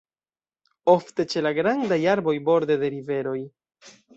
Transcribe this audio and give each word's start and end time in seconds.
Ofte 0.93 1.25
ĉe 1.35 1.45
la 1.47 1.51
grandaj 1.59 1.99
arboj 2.17 2.35
borde 2.51 2.81
de 2.85 2.93
riveroj. 2.99 3.39